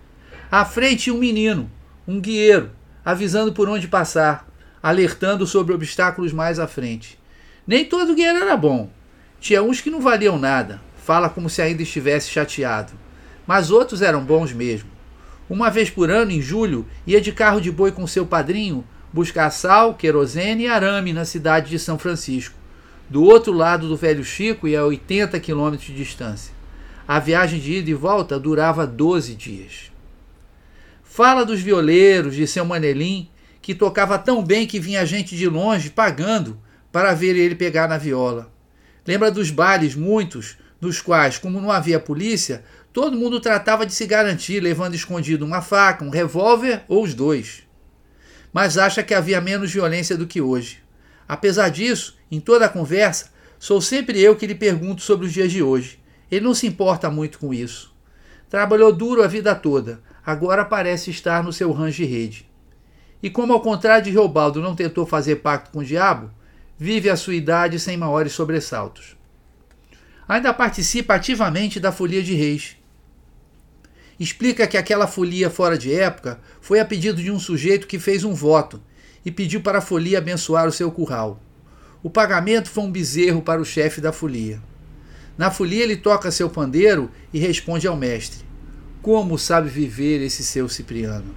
À 0.55 0.67
frente 0.67 1.11
um 1.11 1.17
menino, 1.17 1.71
um 2.07 2.21
guieiro, 2.21 2.73
avisando 3.03 3.55
por 3.55 3.71
onde 3.71 3.89
passar, 3.89 4.47
alertando 4.83 5.47
sobre 5.47 5.73
obstáculos 5.73 6.31
mais 6.31 6.59
à 6.59 6.67
frente. 6.67 7.19
Nem 7.67 7.87
todo 7.87 8.15
guerreiro 8.15 8.45
era 8.45 8.55
bom. 8.55 8.91
Tinha 9.41 9.63
uns 9.63 9.81
que 9.81 9.89
não 9.89 9.99
valiam 9.99 10.39
nada, 10.39 10.79
fala 10.95 11.31
como 11.31 11.49
se 11.49 11.63
ainda 11.63 11.83
estivesse 11.83 12.29
chateado. 12.29 12.93
Mas 13.47 13.71
outros 13.71 14.03
eram 14.03 14.23
bons 14.23 14.53
mesmo. 14.53 14.91
Uma 15.49 15.71
vez 15.71 15.89
por 15.89 16.11
ano, 16.11 16.33
em 16.33 16.43
julho, 16.43 16.87
ia 17.07 17.19
de 17.19 17.33
carro 17.33 17.59
de 17.59 17.73
boi 17.73 17.91
com 17.91 18.07
seu 18.07 18.27
padrinho 18.27 18.85
buscar 19.11 19.49
sal, 19.49 19.95
querosene 19.95 20.65
e 20.65 20.69
arame 20.69 21.15
na 21.15 21.25
cidade 21.25 21.71
de 21.71 21.79
São 21.79 21.99
Francisco, 21.99 22.59
do 23.09 23.25
outro 23.25 23.55
lado 23.55 23.89
do 23.89 23.97
Velho 23.97 24.23
Chico 24.23 24.69
e 24.69 24.77
a 24.77 24.85
80 24.85 25.41
quilômetros 25.41 25.87
de 25.87 25.97
distância. 25.97 26.53
A 27.09 27.19
viagem 27.19 27.59
de 27.59 27.79
ida 27.79 27.89
e 27.89 27.95
volta 27.95 28.39
durava 28.39 28.87
12 28.87 29.35
dias. 29.35 29.92
Fala 31.15 31.45
dos 31.45 31.61
violeiros, 31.61 32.35
de 32.35 32.47
seu 32.47 32.65
Manelim, 32.65 33.29
que 33.61 33.75
tocava 33.75 34.19
tão 34.19 34.43
bem 34.43 34.67
que 34.67 34.81
vinha 34.81 35.05
gente 35.05 35.37
de 35.37 35.47
longe 35.47 35.91
pagando 35.91 36.59
para 36.91 37.13
ver 37.13 37.37
ele 37.37 37.55
pegar 37.55 37.87
na 37.87 37.99
viola. 37.99 38.51
Lembra 39.07 39.31
dos 39.31 39.51
bailes, 39.51 39.95
muitos, 39.95 40.57
nos 40.81 41.03
quais, 41.03 41.37
como 41.37 41.61
não 41.61 41.71
havia 41.71 42.01
polícia, 42.01 42.65
todo 42.95 43.19
mundo 43.19 43.41
tratava 43.41 43.85
de 43.85 43.93
se 43.93 44.07
garantir, 44.07 44.59
levando 44.61 44.95
escondido 44.95 45.45
uma 45.45 45.61
faca, 45.61 46.03
um 46.03 46.09
revólver 46.09 46.83
ou 46.89 47.05
os 47.05 47.13
dois. 47.13 47.63
Mas 48.51 48.79
acha 48.79 49.03
que 49.03 49.13
havia 49.13 49.39
menos 49.39 49.71
violência 49.71 50.17
do 50.17 50.27
que 50.27 50.41
hoje. 50.41 50.79
Apesar 51.29 51.69
disso, 51.69 52.17
em 52.31 52.41
toda 52.41 52.65
a 52.65 52.71
conversa, 52.71 53.27
sou 53.59 53.83
sempre 53.83 54.19
eu 54.19 54.35
que 54.35 54.47
lhe 54.47 54.55
pergunto 54.55 55.03
sobre 55.03 55.27
os 55.27 55.33
dias 55.35 55.53
de 55.53 55.63
hoje. 55.63 56.01
Ele 56.31 56.47
não 56.47 56.55
se 56.55 56.67
importa 56.67 57.11
muito 57.11 57.39
com 57.39 57.53
isso. 57.53 57.95
Trabalhou 58.49 58.91
duro 58.91 59.23
a 59.23 59.27
vida 59.27 59.55
toda, 59.55 60.01
agora 60.25 60.65
parece 60.65 61.11
estar 61.11 61.43
no 61.43 61.53
seu 61.53 61.73
rancho 61.73 61.99
de 61.99 62.05
rede. 62.05 62.51
E 63.23 63.31
como 63.31 63.53
ao 63.53 63.61
contrário 63.61 64.05
de 64.05 64.11
Reobaldo 64.11 64.61
não 64.61 64.75
tentou 64.75 65.07
fazer 65.07 65.37
pacto 65.37 65.71
com 65.71 65.79
o 65.79 65.85
diabo, 65.85 66.31
vive 66.79 67.09
a 67.09 67.17
sua 67.17 67.35
idade 67.35 67.79
sem 67.79 67.97
maiores 67.97 68.33
sobressaltos. 68.33 69.17
Ainda 70.29 70.53
participa 70.53 71.15
ativamente 71.15 71.79
da 71.79 71.93
folia 71.93 72.23
de 72.23 72.35
reis. 72.35 72.77
Explica 74.19 74.67
que 74.67 74.77
aquela 74.77 75.07
folia 75.07 75.51
fora 75.51 75.77
de 75.77 75.95
época 75.95 76.41
foi 76.61 76.81
a 76.81 76.85
pedido 76.85 77.21
de 77.23 77.31
um 77.31 77.39
sujeito 77.39 77.87
que 77.87 77.99
fez 77.99 78.25
um 78.25 78.35
voto 78.35 78.83
e 79.25 79.31
pediu 79.31 79.61
para 79.61 79.79
a 79.79 79.83
folia 79.83 80.19
abençoar 80.19 80.67
o 80.67 80.73
seu 80.73 80.91
curral. 80.91 81.41
O 82.03 82.11
pagamento 82.11 82.69
foi 82.69 82.85
um 82.85 82.91
bezerro 82.91 83.43
para 83.43 83.61
o 83.61 83.65
chefe 83.65 84.01
da 84.01 84.13
folia. 84.13 84.61
Na 85.39 85.51
folia 85.51 85.83
ele 85.83 85.97
toca 85.97 86.31
seu 86.31 86.51
pandeiro 86.51 87.11
e 87.33 87.39
responde 87.39 87.87
ao 87.87 87.97
mestre: 87.97 88.45
como 89.03 89.37
sabe 89.37 89.69
viver 89.69 90.23
esse 90.23 90.45
seu 90.45 90.69
Cipriano? 90.69 91.35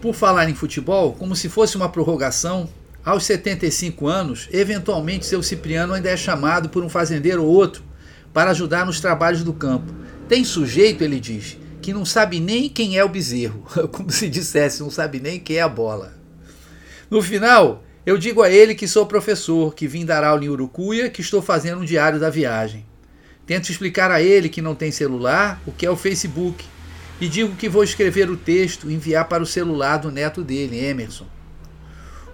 Por 0.00 0.14
falar 0.14 0.48
em 0.48 0.54
futebol, 0.54 1.12
como 1.12 1.36
se 1.36 1.50
fosse 1.50 1.76
uma 1.76 1.90
prorrogação, 1.90 2.66
aos 3.04 3.24
75 3.24 4.06
anos, 4.08 4.48
eventualmente 4.50 5.26
seu 5.26 5.42
Cipriano 5.42 5.92
ainda 5.92 6.08
é 6.08 6.16
chamado 6.16 6.70
por 6.70 6.82
um 6.82 6.88
fazendeiro 6.88 7.44
ou 7.44 7.50
outro 7.52 7.84
para 8.32 8.50
ajudar 8.52 8.86
nos 8.86 9.00
trabalhos 9.00 9.44
do 9.44 9.52
campo. 9.52 9.92
Tem 10.26 10.44
sujeito, 10.44 11.04
ele 11.04 11.20
diz, 11.20 11.58
que 11.82 11.92
não 11.92 12.06
sabe 12.06 12.40
nem 12.40 12.70
quem 12.70 12.96
é 12.96 13.04
o 13.04 13.08
bezerro, 13.08 13.66
como 13.92 14.10
se 14.10 14.28
dissesse, 14.28 14.80
não 14.80 14.90
sabe 14.90 15.20
nem 15.20 15.38
quem 15.38 15.56
é 15.56 15.62
a 15.62 15.68
bola. 15.68 16.14
No 17.10 17.20
final, 17.20 17.84
eu 18.06 18.16
digo 18.16 18.40
a 18.40 18.50
ele 18.50 18.74
que 18.74 18.88
sou 18.88 19.04
professor, 19.04 19.74
que 19.74 19.86
vim 19.86 20.06
dar 20.06 20.24
aula 20.24 20.42
em 20.42 20.48
Urucuia, 20.48 21.10
que 21.10 21.20
estou 21.20 21.42
fazendo 21.42 21.82
um 21.82 21.84
diário 21.84 22.18
da 22.18 22.30
viagem. 22.30 22.86
Tento 23.46 23.70
explicar 23.70 24.10
a 24.10 24.22
ele 24.22 24.48
que 24.48 24.62
não 24.62 24.74
tem 24.74 24.92
celular 24.92 25.60
o 25.66 25.72
que 25.72 25.84
é 25.84 25.90
o 25.90 25.96
Facebook 25.96 26.64
e 27.20 27.28
digo 27.28 27.54
que 27.56 27.68
vou 27.68 27.84
escrever 27.84 28.30
o 28.30 28.36
texto 28.36 28.90
e 28.90 28.94
enviar 28.94 29.28
para 29.28 29.42
o 29.42 29.46
celular 29.46 29.98
do 29.98 30.10
neto 30.10 30.42
dele, 30.42 30.84
Emerson. 30.84 31.26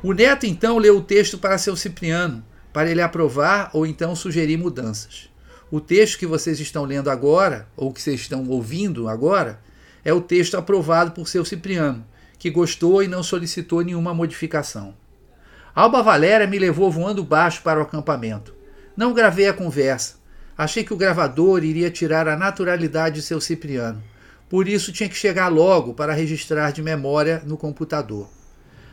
O 0.03 0.13
neto 0.13 0.47
então 0.47 0.79
leu 0.79 0.99
o 0.99 1.03
texto 1.03 1.39
para 1.39 1.59
seu 1.59 1.75
Cipriano, 1.77 2.45
para 2.73 2.91
ele 2.91 3.03
aprovar 3.03 3.71
ou 3.73 3.87
então 3.87 4.15
sugerir 4.15 4.57
mudanças. 4.57 5.29
O 5.71 5.81
texto 5.81 6.19
que 6.19 6.27
vocês 6.27 6.61
estão 6.61 6.85
lendo 6.85 7.11
agora, 7.11 7.69
ou 7.77 7.93
que 7.93 8.01
vocês 8.01 8.21
estão 8.21 8.47
ouvindo 8.49 9.09
agora, 9.09 9.61
é 10.05 10.13
o 10.13 10.21
texto 10.21 10.57
aprovado 10.57 11.11
por 11.11 11.29
seu 11.29 11.45
Cipriano, 11.45 12.07
que 12.39 12.49
gostou 12.49 13.03
e 13.03 13.09
não 13.09 13.23
solicitou 13.23 13.83
nenhuma 13.83 14.15
modificação. 14.15 14.95
Alba 15.75 16.03
Valéria 16.03 16.47
me 16.47 16.59
levou 16.59 16.91
voando 16.91 17.25
baixo 17.25 17.63
para 17.63 17.79
o 17.79 17.83
acampamento. 17.83 18.55
Não 18.97 19.13
gravei 19.13 19.49
a 19.49 19.53
conversa, 19.53 20.18
Achei 20.59 20.83
que 20.83 20.93
o 20.93 20.97
gravador 20.97 21.63
iria 21.63 21.89
tirar 21.89 22.27
a 22.27 22.37
naturalidade 22.37 23.15
de 23.15 23.23
seu 23.23 23.41
Cipriano. 23.41 24.03
Por 24.49 24.67
isso 24.67 24.91
tinha 24.91 25.09
que 25.09 25.15
chegar 25.15 25.47
logo 25.47 25.95
para 25.95 26.13
registrar 26.13 26.73
de 26.73 26.83
memória 26.83 27.41
no 27.47 27.57
computador. 27.57 28.29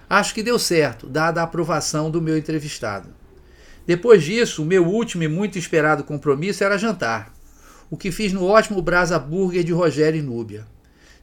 Acho 0.08 0.36
que 0.36 0.44
deu 0.44 0.60
certo, 0.60 1.08
dada 1.08 1.42
a 1.42 1.44
aprovação 1.46 2.12
do 2.12 2.22
meu 2.22 2.38
entrevistado. 2.38 3.10
Depois 3.84 4.24
disso, 4.24 4.62
o 4.62 4.66
meu 4.66 4.86
último 4.86 5.24
e 5.24 5.28
muito 5.28 5.58
esperado 5.58 6.04
compromisso 6.04 6.64
era 6.64 6.78
jantar, 6.78 7.34
o 7.90 7.98
que 7.98 8.12
fiz 8.12 8.32
no 8.32 8.46
ótimo 8.46 8.80
Brasa 8.80 9.18
Burger 9.18 9.64
de 9.64 9.74
Rogério 9.74 10.20
e 10.20 10.24
Núbia. 10.24 10.68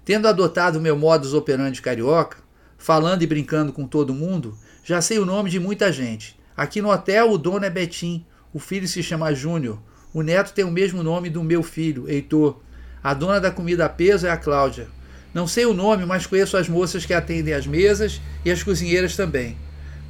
Tendo 0.05 0.27
adotado 0.27 0.81
meu 0.81 0.97
modus 0.97 1.35
operandi 1.35 1.81
carioca, 1.81 2.39
falando 2.77 3.23
e 3.23 3.29
brincando 3.29 3.73
com 3.73 3.87
todo 3.87 4.13
mundo, 4.13 4.59
já 4.83 5.01
sei 5.01 5.21
o 5.21 5.25
nome 5.25 5.51
de 5.51 5.61
muita 5.61 5.93
gente. 5.93 6.37
Aqui 6.57 6.83
no 6.83 6.91
hotel, 6.91 7.31
o 7.31 7.39
dono 7.39 7.65
é 7.65 7.71
Betim, 7.71 8.27
o 8.53 8.59
filho 8.59 8.89
se 8.89 9.05
chama 9.05 9.33
Júnior, 9.33 9.79
o 10.14 10.23
neto 10.23 10.52
tem 10.52 10.64
o 10.64 10.71
mesmo 10.71 11.02
nome 11.02 11.31
do 11.31 11.42
meu 11.42 11.62
filho, 11.62 12.09
Heitor. 12.09 12.61
A 13.02 13.14
dona 13.14 13.40
da 13.40 13.50
comida 13.50 13.87
a 13.87 13.88
peso 13.88 14.26
é 14.26 14.31
a 14.31 14.37
Cláudia. 14.37 14.87
Não 15.33 15.47
sei 15.47 15.64
o 15.64 15.73
nome, 15.73 16.04
mas 16.04 16.26
conheço 16.26 16.57
as 16.59 16.69
moças 16.69 17.07
que 17.07 17.14
atendem 17.14 17.54
as 17.54 17.66
mesas 17.66 18.21
e 18.45 18.50
as 18.50 18.62
cozinheiras 18.62 19.16
também. 19.16 19.57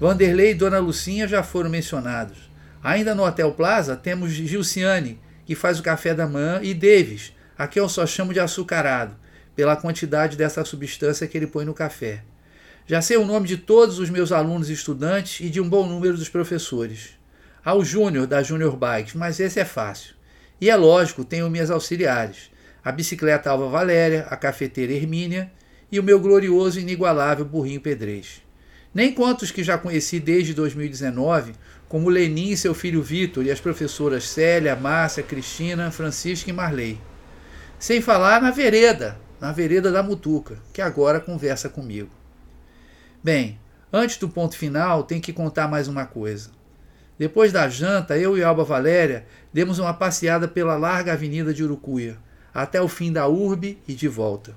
Vanderlei 0.00 0.50
e 0.50 0.54
Dona 0.54 0.80
Lucinha 0.80 1.28
já 1.28 1.44
foram 1.44 1.71
mencionados. 1.71 2.50
Ainda 2.82 3.14
no 3.14 3.25
Hotel 3.25 3.52
Plaza 3.52 3.94
temos 3.94 4.32
Gilciane, 4.32 5.21
que 5.47 5.54
faz 5.54 5.78
o 5.78 5.82
café 5.85 6.12
da 6.12 6.26
manhã, 6.26 6.59
e 6.61 6.75
Davis, 6.75 7.32
a 7.56 7.68
quem 7.68 7.80
eu 7.80 7.88
só 7.88 8.04
chamo 8.04 8.32
de 8.32 8.40
açucarado, 8.40 9.14
pela 9.54 9.76
quantidade 9.76 10.37
dessa 10.37 10.64
substância 10.64 11.28
que 11.28 11.38
ele 11.38 11.47
põe 11.47 11.64
no 11.64 11.73
café. 11.73 12.25
Já 12.88 13.00
sei 13.00 13.16
o 13.16 13.25
nome 13.25 13.47
de 13.47 13.56
todos 13.56 14.00
os 14.00 14.11
meus 14.11 14.32
alunos 14.32 14.68
e 14.68 14.73
estudantes 14.73 15.38
e 15.38 15.49
de 15.49 15.61
um 15.61 15.68
bom 15.68 15.87
número 15.87 16.16
dos 16.16 16.28
professores 16.28 17.22
ao 17.64 17.85
Júnior 17.85 18.26
da 18.26 18.42
Júnior 18.42 18.76
Bikes, 18.76 19.14
mas 19.14 19.38
esse 19.38 19.61
é 19.61 19.64
fácil. 19.64 20.14
E 20.61 20.71
é 20.71 20.76
lógico, 20.76 21.25
tenho 21.25 21.50
minhas 21.50 21.71
auxiliares: 21.71 22.50
a 22.85 22.90
bicicleta 22.92 23.50
Alva 23.50 23.69
Valéria, 23.69 24.26
a 24.31 24.37
cafeteira 24.37 24.92
Hermínia 24.92 25.50
e 25.90 25.99
o 26.00 26.02
meu 26.02 26.19
glorioso 26.19 26.78
e 26.78 26.83
inigualável 26.83 27.45
burrinho 27.45 27.81
Pedrez. 27.81 28.42
Nem 28.95 29.12
quantos 29.12 29.50
que 29.50 29.62
já 29.62 29.78
conheci 29.78 30.21
desde 30.21 30.52
2019, 30.52 31.52
como 31.88 32.09
Lenin 32.09 32.50
e 32.50 32.57
seu 32.57 32.75
filho 32.75 33.02
Vitor 33.02 33.45
e 33.45 33.50
as 33.50 33.61
professoras 33.61 34.28
Célia, 34.28 34.76
Márcia, 34.76 35.23
Cristina, 35.23 35.90
Francisca 35.90 36.50
e 36.50 36.52
Marley. 36.52 37.00
Sem 37.78 38.00
falar 38.00 38.40
na 38.40 38.50
vereda, 38.50 39.19
na 39.40 39.50
vereda 39.50 39.90
da 39.90 40.02
Mutuca, 40.02 40.59
que 40.73 40.81
agora 40.81 41.21
conversa 41.21 41.69
comigo. 41.69 42.11
Bem, 43.23 43.59
antes 43.92 44.16
do 44.16 44.28
ponto 44.28 44.57
final, 44.57 45.04
tem 45.04 45.21
que 45.21 45.33
contar 45.33 45.69
mais 45.69 45.88
uma 45.88 46.07
coisa. 46.07 46.50
Depois 47.19 47.52
da 47.52 47.69
janta, 47.69 48.16
eu 48.16 48.37
e 48.37 48.42
Alba 48.42 48.64
Valéria 48.64 49.26
demos 49.52 49.78
uma 49.78 49.95
passeada 49.95 50.49
pela 50.49 50.76
larga 50.76 51.12
avenida 51.12 51.52
de 51.52 51.62
Urucuia, 51.62 52.16
até 52.52 52.81
o 52.81 52.88
fim 52.88 53.12
da 53.12 53.26
urbe 53.26 53.78
e 53.87 53.95
de 53.95 54.09
volta. 54.09 54.54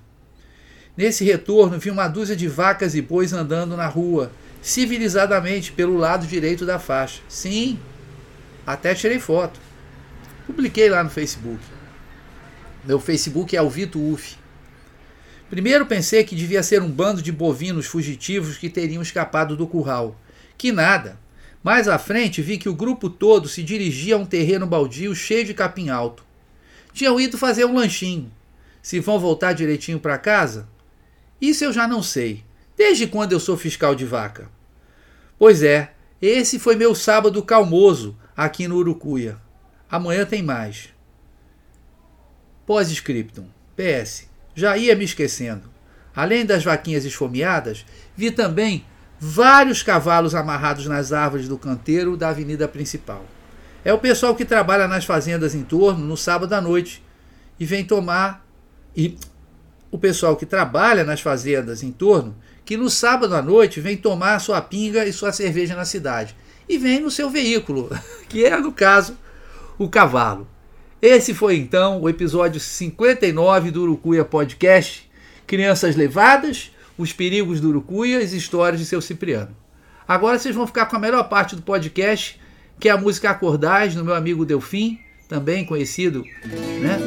Nesse 0.98 1.26
retorno, 1.26 1.78
vi 1.78 1.90
uma 1.90 2.08
dúzia 2.08 2.36
de 2.36 2.48
vacas 2.48 2.96
e 2.96 3.02
bois 3.02 3.34
andando 3.34 3.76
na 3.76 3.88
rua, 3.88 4.32
civilizadamente 4.62 5.74
pelo 5.74 5.98
lado 5.98 6.26
direito 6.26 6.66
da 6.66 6.80
faixa. 6.80 7.22
Sim, 7.28 7.78
até 8.66 8.96
tirei 8.96 9.20
foto. 9.20 9.60
Publiquei 10.48 10.90
lá 10.90 11.04
no 11.04 11.10
Facebook. 11.10 11.60
Meu 12.86 13.00
Facebook 13.00 13.56
é 13.56 13.62
o 13.62 13.70
Vito 13.70 14.00
Uf. 14.00 14.38
Primeiro 15.50 15.86
pensei 15.86 16.24
que 16.24 16.36
devia 16.36 16.64
ser 16.64 16.82
um 16.82 16.90
bando 16.90 17.22
de 17.22 17.32
bovinos 17.32 17.86
fugitivos 17.86 18.58
que 18.58 18.70
teriam 18.70 19.02
escapado 19.02 19.56
do 19.56 19.68
curral. 19.68 20.20
Que 20.58 20.72
nada. 20.72 21.20
Mais 21.66 21.88
à 21.88 21.98
frente, 21.98 22.44
vi 22.44 22.60
que 22.60 22.70
o 22.70 22.76
grupo 22.76 23.10
todo 23.10 23.50
se 23.50 23.64
dirigia 23.64 24.14
a 24.14 24.18
um 24.20 24.26
terreno 24.26 24.68
baldio 24.68 25.16
cheio 25.16 25.44
de 25.44 25.52
capim 25.52 25.90
alto. 25.90 26.24
Tinham 26.94 27.20
ido 27.20 27.40
fazer 27.40 27.66
um 27.66 27.74
lanchinho. 27.74 28.32
Se 28.84 29.00
vão 29.00 29.20
voltar 29.20 29.54
direitinho 29.54 30.00
para 30.00 30.20
casa? 30.20 30.70
Isso 31.42 31.64
eu 31.64 31.74
já 31.74 31.88
não 31.88 32.04
sei. 32.04 32.44
Desde 32.78 33.08
quando 33.08 33.32
eu 33.32 33.40
sou 33.40 33.58
fiscal 33.58 33.96
de 33.96 34.06
vaca? 34.06 34.48
Pois 35.40 35.64
é, 35.64 35.92
esse 36.22 36.60
foi 36.60 36.76
meu 36.76 36.94
sábado 36.94 37.42
calmoso 37.42 38.16
aqui 38.38 38.68
no 38.68 38.76
Urucuia. 38.76 39.36
Amanhã 39.90 40.24
tem 40.24 40.44
mais. 40.44 40.90
Pós-scriptum. 42.68 43.48
PS. 43.76 44.30
Já 44.54 44.78
ia 44.78 44.96
me 44.96 45.04
esquecendo. 45.06 45.68
Além 46.16 46.46
das 46.46 46.64
vaquinhas 46.64 47.06
esfomeadas, 47.06 47.84
vi 48.16 48.30
também 48.30 48.86
vários 49.20 49.82
cavalos 49.82 50.36
amarrados 50.36 50.88
nas 50.88 51.12
árvores 51.14 51.48
do 51.48 51.58
canteiro 51.58 52.18
da 52.18 52.30
avenida 52.30 52.68
principal. 52.68 53.26
É 53.84 53.94
o 53.94 54.00
pessoal 54.00 54.36
que 54.36 54.46
trabalha 54.46 54.88
nas 54.88 55.06
fazendas 55.06 55.54
em 55.54 55.64
torno 55.64 56.04
no 56.04 56.18
sábado 56.18 56.54
à 56.54 56.62
noite 56.62 57.04
e 57.60 57.66
vem 57.66 57.86
tomar. 57.86 58.46
E 58.96 59.18
o 59.92 59.98
pessoal 59.98 60.36
que 60.36 60.46
trabalha 60.46 61.04
nas 61.04 61.22
fazendas 61.22 61.84
em 61.84 61.92
torno, 61.92 62.36
que 62.66 62.76
no 62.76 62.90
sábado 62.90 63.36
à 63.36 63.42
noite 63.42 63.80
vem 63.80 63.96
tomar 63.96 64.40
sua 64.40 64.62
pinga 64.62 65.06
e 65.06 65.14
sua 65.14 65.32
cerveja 65.32 65.76
na 65.76 65.86
cidade. 65.86 66.36
E 66.68 66.78
vem 66.78 67.00
no 67.00 67.12
seu 67.12 67.30
veículo, 67.30 67.90
que 68.28 68.44
é, 68.44 68.58
no 68.58 68.72
caso, 68.72 69.16
o 69.78 69.88
cavalo. 69.88 70.48
Esse 71.02 71.34
foi 71.34 71.58
então 71.58 72.02
o 72.02 72.10
episódio 72.10 72.60
59 72.60 73.70
do 73.70 73.84
Urucuia 73.84 74.26
Podcast. 74.26 75.10
Crianças 75.46 75.96
levadas, 75.96 76.72
os 76.98 77.14
perigos 77.14 77.60
do 77.60 77.70
Urucuia 77.70 78.20
e 78.20 78.24
as 78.24 78.34
histórias 78.34 78.80
de 78.80 78.86
seu 78.86 79.02
Cipriano. 79.02 79.56
Agora 80.08 80.38
vocês 80.38 80.56
vão 80.56 80.68
ficar 80.68 80.86
com 80.86 80.96
a 80.96 81.00
melhor 81.00 81.28
parte 81.28 81.56
do 81.56 81.62
podcast, 81.62 82.40
que 82.80 82.90
é 82.90 82.92
a 82.92 82.98
música 82.98 83.30
Acordais, 83.30 83.96
do 83.96 84.04
meu 84.04 84.14
amigo 84.14 84.46
Delfim, 84.46 85.00
também 85.28 85.66
conhecido 85.66 86.24
né, 86.82 87.00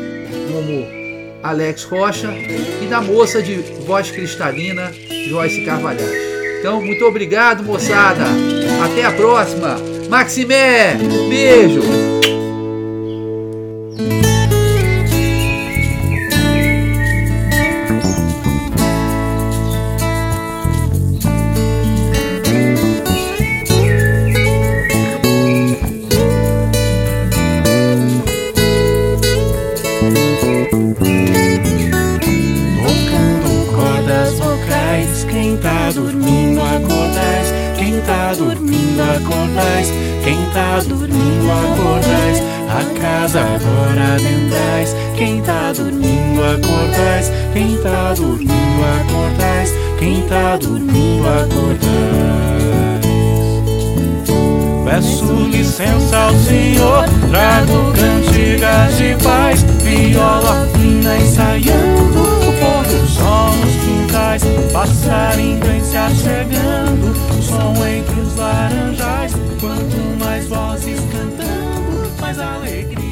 como 0.51 0.99
Alex 1.43 1.85
Rocha, 1.85 2.29
e 2.83 2.87
da 2.87 3.01
moça 3.01 3.43
de 3.43 3.55
voz 3.87 4.11
cristalina, 4.11 4.93
Joyce 5.29 5.65
Carvalhais. 5.65 6.29
Então, 6.59 6.83
muito 6.83 7.05
obrigado, 7.05 7.63
moçada. 7.63 8.25
Até 8.85 9.05
a 9.05 9.13
próxima. 9.13 9.77
Maximé, 10.09 10.97
beijo. 11.29 11.83
acordais, 46.69 47.33
quem 47.53 47.77
tá 47.79 48.15
dormindo 48.15 48.53
é 48.53 49.01
acordais, 49.01 49.73
quem 49.99 50.23
tá 50.23 50.57
dormindo 50.57 51.27
é 51.27 51.43
acordais. 51.43 51.89
Peço 54.85 55.33
licença 55.51 56.17
ao 56.17 56.35
Senhor, 56.35 57.05
trago 57.31 57.93
cantigas 57.93 58.97
de 58.97 59.17
paz, 59.23 59.63
viola 59.83 60.67
fina 60.73 61.17
ensaiando, 61.17 62.23
o 62.23 62.53
povo 62.59 62.89
do 62.89 63.07
sol 63.07 63.53
nos 63.57 63.77
quintais, 63.85 64.43
passarinho 64.73 65.85
se 65.85 65.97
achegando, 65.97 67.11
o 67.39 67.43
som 67.43 67.75
entre 67.87 68.21
os 68.21 68.37
laranjais, 68.37 69.33
quanto 69.61 70.19
mais 70.19 70.47
vozes 70.49 71.01
cantando, 71.13 72.11
mais 72.21 72.39
alegria. 72.39 73.08